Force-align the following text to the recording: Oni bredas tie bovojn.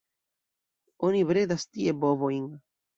Oni 1.11 1.23
bredas 1.33 1.69
tie 1.71 1.97
bovojn. 2.05 2.55